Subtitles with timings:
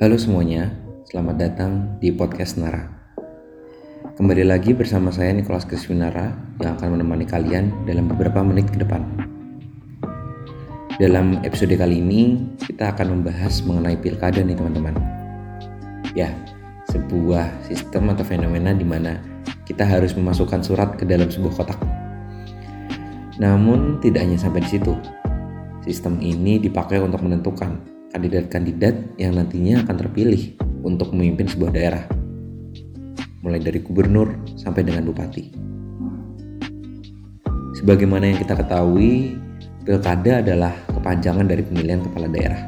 [0.00, 0.72] Halo semuanya,
[1.12, 2.88] selamat datang di podcast Nara.
[4.16, 9.04] Kembali lagi bersama saya Nicholas Kriswinara yang akan menemani kalian dalam beberapa menit ke depan.
[10.96, 14.96] Dalam episode kali ini, kita akan membahas mengenai pilkada nih teman-teman.
[16.16, 16.32] Ya,
[16.88, 19.20] sebuah sistem atau fenomena di mana
[19.68, 21.80] kita harus memasukkan surat ke dalam sebuah kotak.
[23.36, 24.96] Namun tidak hanya sampai di situ.
[25.84, 32.04] Sistem ini dipakai untuk menentukan kandidat-kandidat yang nantinya akan terpilih untuk memimpin sebuah daerah,
[33.40, 35.44] mulai dari gubernur sampai dengan bupati.
[37.80, 39.38] Sebagaimana yang kita ketahui,
[39.86, 42.60] pilkada adalah kepanjangan dari pemilihan kepala daerah.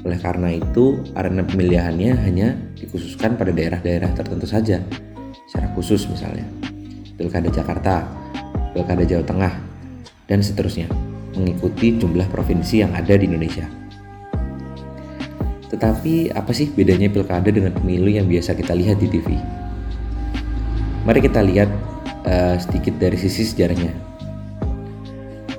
[0.00, 4.80] Oleh karena itu, arena pemilihannya hanya dikhususkan pada daerah-daerah tertentu saja,
[5.46, 6.48] secara khusus misalnya.
[7.20, 8.08] Pilkada Jakarta,
[8.72, 9.52] Pilkada Jawa Tengah,
[10.24, 10.88] dan seterusnya,
[11.36, 13.79] mengikuti jumlah provinsi yang ada di Indonesia.
[15.70, 19.38] Tetapi apa sih bedanya pilkada dengan pemilu yang biasa kita lihat di TV?
[21.06, 21.70] Mari kita lihat
[22.26, 23.94] uh, sedikit dari sisi sejarahnya.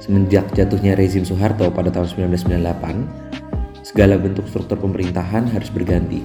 [0.03, 6.19] Semenjak jatuhnya rezim Soeharto pada tahun 1998, segala bentuk struktur pemerintahan harus berganti.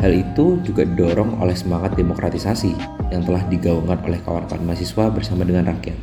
[0.00, 2.72] Hal itu juga didorong oleh semangat demokratisasi
[3.12, 5.98] yang telah digaungkan oleh kawan-kawan mahasiswa bersama dengan rakyat.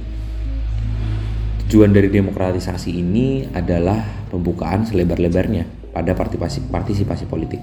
[1.66, 7.60] Tujuan dari demokratisasi ini adalah pembukaan selebar-lebarnya pada partisipasi, partisipasi politik.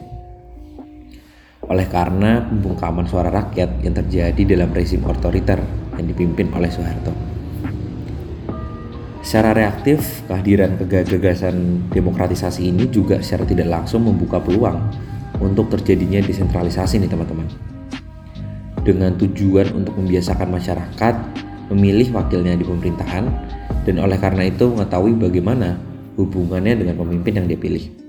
[1.73, 5.59] Oleh karena pembungkaman suara rakyat yang terjadi dalam rezim otoriter
[5.97, 7.17] yang dipimpin oleh Soeharto.
[9.25, 14.79] Secara reaktif, kehadiran gagasan demokratisasi ini juga secara tidak langsung membuka peluang
[15.43, 17.49] untuk terjadinya desentralisasi nih teman-teman.
[18.87, 21.15] Dengan tujuan untuk membiasakan masyarakat
[21.75, 23.25] memilih wakilnya di pemerintahan
[23.83, 25.75] dan oleh karena itu mengetahui bagaimana
[26.15, 28.06] hubungannya dengan pemimpin yang dipilih.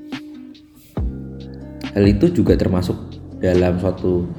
[1.97, 2.93] Hal itu juga termasuk
[3.41, 4.29] dalam suatu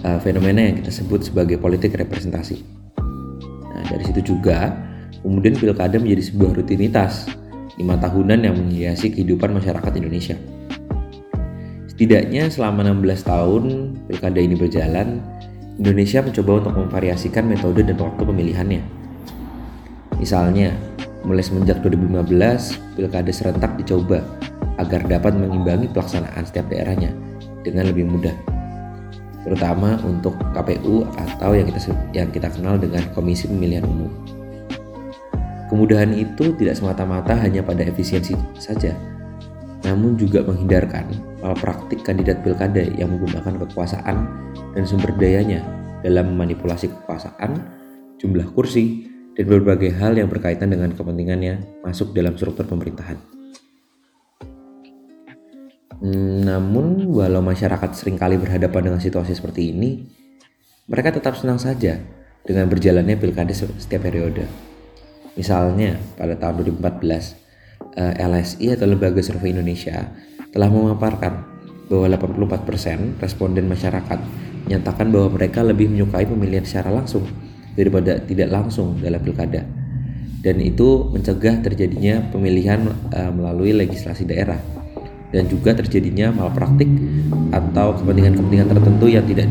[0.00, 2.64] uh, fenomena yang kita sebut sebagai politik representasi.
[3.68, 4.72] Nah, dari situ juga
[5.20, 7.28] kemudian pilkada menjadi sebuah rutinitas
[7.76, 10.40] lima tahunan yang menghiasi kehidupan masyarakat Indonesia.
[11.92, 13.62] Setidaknya selama 16 tahun
[14.08, 15.20] pilkada ini berjalan,
[15.76, 18.80] Indonesia mencoba untuk memvariasikan metode dan waktu pemilihannya.
[20.16, 20.72] Misalnya,
[21.28, 24.24] mulai semenjak 2015, pilkada serentak dicoba
[24.80, 27.12] agar dapat mengimbangi pelaksanaan setiap daerahnya
[27.66, 28.34] dengan lebih mudah
[29.42, 31.80] terutama untuk KPU atau yang kita
[32.14, 34.10] yang kita kenal dengan Komisi Pemilihan Umum.
[35.66, 38.92] Kemudahan itu tidak semata-mata hanya pada efisiensi saja,
[39.82, 41.08] namun juga menghindarkan
[41.58, 44.16] praktik kandidat pilkada yang menggunakan kekuasaan
[44.76, 45.64] dan sumber dayanya
[46.04, 47.56] dalam memanipulasi kekuasaan,
[48.20, 53.41] jumlah kursi, dan berbagai hal yang berkaitan dengan kepentingannya masuk dalam struktur pemerintahan.
[56.02, 60.02] Namun, walau masyarakat sering kali berhadapan dengan situasi seperti ini,
[60.90, 62.02] mereka tetap senang saja
[62.42, 64.50] dengan berjalannya pilkada setiap periode.
[65.38, 67.38] Misalnya, pada tahun 2014,
[68.18, 70.10] LSI atau Lembaga Survei Indonesia
[70.50, 71.46] telah memaparkan
[71.86, 74.18] bahwa 84% responden masyarakat
[74.66, 77.22] menyatakan bahwa mereka lebih menyukai pemilihan secara langsung
[77.78, 79.62] daripada tidak langsung dalam pilkada.
[80.42, 84.81] Dan itu mencegah terjadinya pemilihan uh, melalui legislasi daerah
[85.32, 86.86] dan juga terjadinya malpraktik
[87.50, 89.48] atau kepentingan-kepentingan tertentu yang tidak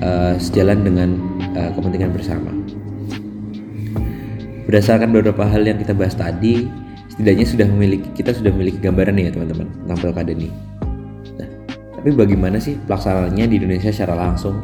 [0.00, 1.08] uh, sejalan dengan
[1.58, 2.50] uh, kepentingan bersama.
[4.70, 6.70] Berdasarkan beberapa hal yang kita bahas tadi,
[7.10, 10.48] setidaknya sudah memiliki kita sudah memiliki gambaran ya teman-teman tentang pilkada ini.
[11.42, 11.48] Nah,
[11.98, 14.62] tapi bagaimana sih pelaksanaannya di Indonesia secara langsung?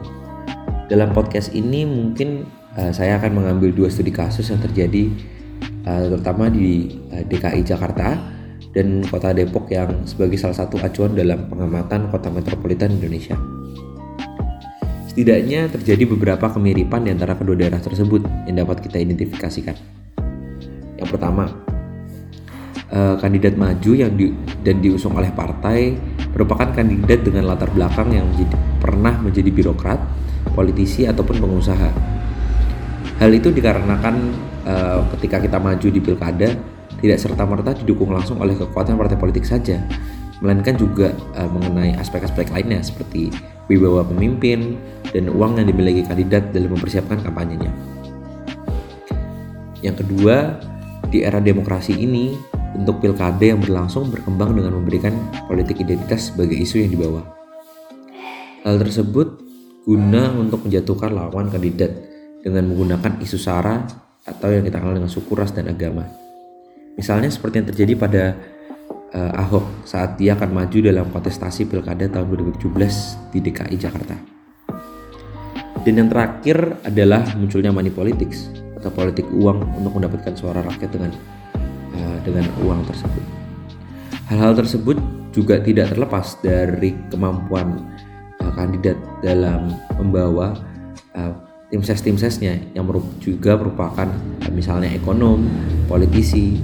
[0.86, 2.46] Dalam podcast ini mungkin
[2.78, 5.10] uh, saya akan mengambil dua studi kasus yang terjadi
[5.90, 8.35] uh, terutama di uh, DKI Jakarta
[8.76, 13.32] dan kota Depok yang sebagai salah satu acuan dalam pengamatan kota metropolitan Indonesia.
[15.08, 19.72] Setidaknya terjadi beberapa kemiripan di antara kedua daerah tersebut yang dapat kita identifikasikan.
[21.00, 21.48] Yang pertama,
[22.92, 25.96] eh, kandidat maju yang di, dan diusung oleh partai
[26.36, 30.00] merupakan kandidat dengan latar belakang yang menjadi, pernah menjadi birokrat,
[30.52, 31.90] politisi ataupun pengusaha.
[33.16, 34.14] Hal itu dikarenakan
[34.68, 36.52] uh, ketika kita maju di pilkada,
[37.00, 39.80] tidak serta-merta didukung langsung oleh kekuatan partai politik saja,
[40.40, 43.32] melainkan juga uh, mengenai aspek-aspek lainnya seperti
[43.68, 44.76] wibawa pemimpin
[45.10, 47.72] dan uang yang dimiliki kandidat dalam mempersiapkan kampanyenya.
[49.84, 50.60] Yang kedua,
[51.12, 52.34] di era demokrasi ini,
[52.76, 55.16] untuk pilkada yang berlangsung berkembang dengan memberikan
[55.48, 57.24] politik identitas sebagai isu yang dibawa.
[58.68, 59.40] Hal tersebut
[59.88, 61.94] guna untuk menjatuhkan lawan kandidat
[62.44, 63.86] dengan menggunakan isu sara
[64.26, 66.25] atau yang kita kenal dengan suku ras dan agama.
[66.96, 68.24] Misalnya seperti yang terjadi pada
[69.12, 72.26] uh, Ahok saat dia akan maju dalam kontestasi pilkada tahun
[72.56, 74.16] 2017 di DKI Jakarta.
[75.84, 78.50] Dan yang terakhir adalah munculnya money politics
[78.80, 81.12] atau politik uang untuk mendapatkan suara rakyat dengan
[81.94, 83.24] uh, dengan uang tersebut.
[84.26, 84.98] Hal-hal tersebut
[85.30, 87.86] juga tidak terlepas dari kemampuan
[88.42, 89.70] uh, kandidat dalam
[90.00, 90.58] membawa
[91.14, 91.32] uh,
[91.70, 92.88] tim ses tim sesnya yang
[93.22, 94.10] juga merupakan
[94.42, 95.46] uh, misalnya ekonom,
[95.86, 96.58] politisi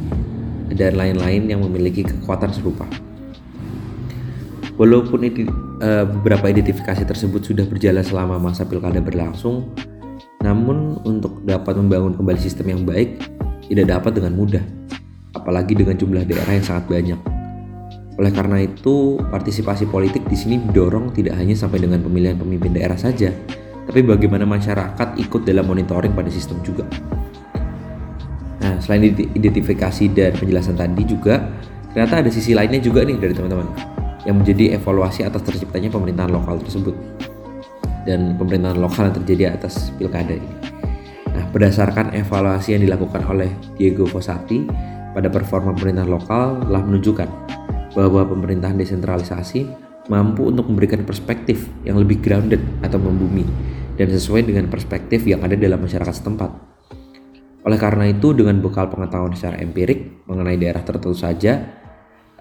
[0.75, 2.89] dan lain-lain yang memiliki kekuatan serupa.
[4.81, 5.45] Walaupun ini,
[5.85, 9.69] uh, beberapa identifikasi tersebut sudah berjalan selama masa pilkada berlangsung,
[10.41, 13.21] namun untuk dapat membangun kembali sistem yang baik
[13.69, 14.65] tidak dapat dengan mudah,
[15.37, 17.21] apalagi dengan jumlah daerah yang sangat banyak.
[18.21, 22.97] Oleh karena itu, partisipasi politik di sini didorong tidak hanya sampai dengan pemilihan pemimpin daerah
[22.97, 23.33] saja,
[23.89, 26.85] tapi bagaimana masyarakat ikut dalam monitoring pada sistem juga.
[28.63, 31.51] Nah, selain identifikasi dan penjelasan tadi juga,
[31.91, 33.67] ternyata ada sisi lainnya juga nih dari teman-teman
[34.23, 36.95] yang menjadi evaluasi atas terciptanya pemerintahan lokal tersebut
[38.07, 40.51] dan pemerintahan lokal yang terjadi atas pilkada ini.
[41.35, 44.63] Nah, berdasarkan evaluasi yang dilakukan oleh Diego Fossati
[45.11, 47.29] pada performa pemerintahan lokal telah menunjukkan
[47.99, 49.67] bahwa pemerintahan desentralisasi
[50.07, 53.47] mampu untuk memberikan perspektif yang lebih grounded atau membumi
[53.99, 56.72] dan sesuai dengan perspektif yang ada dalam masyarakat setempat.
[57.63, 61.63] Oleh karena itu, dengan bekal pengetahuan secara empirik mengenai daerah tertentu saja,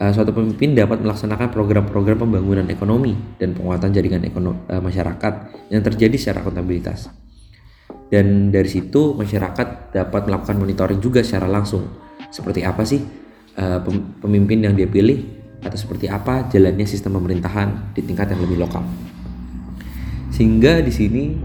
[0.01, 5.33] uh, suatu pemimpin dapat melaksanakan program-program pembangunan ekonomi dan penguatan jaringan ekonomi uh, masyarakat
[5.69, 7.13] yang terjadi secara akuntabilitas.
[8.09, 11.85] Dan dari situ masyarakat dapat melakukan monitoring juga secara langsung.
[12.33, 13.00] Seperti apa sih
[13.62, 13.79] uh,
[14.19, 15.21] pemimpin yang dia pilih
[15.62, 18.81] atau seperti apa jalannya sistem pemerintahan di tingkat yang lebih lokal.
[20.33, 21.38] Sehingga di sini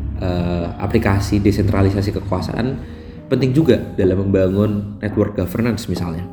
[0.80, 2.95] aplikasi desentralisasi kekuasaan
[3.26, 6.26] penting juga dalam membangun network governance misalnya,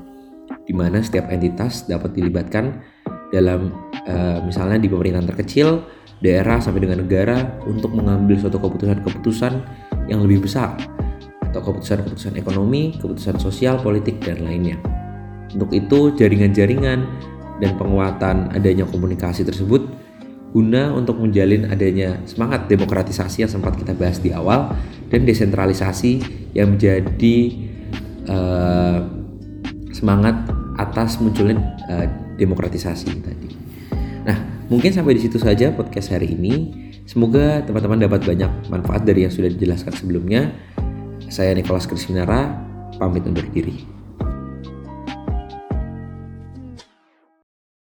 [0.66, 2.82] di mana setiap entitas dapat dilibatkan
[3.34, 3.74] dalam
[4.06, 5.82] uh, misalnya di pemerintahan terkecil,
[6.22, 9.54] daerah sampai dengan negara untuk mengambil suatu keputusan-keputusan
[10.08, 10.78] yang lebih besar
[11.42, 14.78] atau keputusan-keputusan ekonomi, keputusan sosial, politik dan lainnya.
[15.54, 17.00] Untuk itu jaringan-jaringan
[17.62, 19.86] dan penguatan adanya komunikasi tersebut
[20.54, 24.70] guna untuk menjalin adanya semangat demokratisasi yang sempat kita bahas di awal
[25.14, 26.12] dan desentralisasi
[26.58, 27.38] yang menjadi
[28.26, 29.06] uh,
[29.94, 30.34] semangat
[30.82, 32.10] atas munculnya uh,
[32.42, 33.50] demokratisasi tadi.
[34.26, 36.82] Nah, mungkin sampai di situ saja podcast hari ini.
[37.06, 40.50] Semoga teman-teman dapat banyak manfaat dari yang sudah dijelaskan sebelumnya.
[41.30, 42.58] Saya Nicholas Krisminara,
[42.98, 43.93] pamit undur diri.